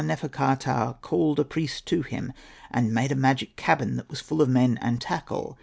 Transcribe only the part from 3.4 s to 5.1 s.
cabin that was full of men and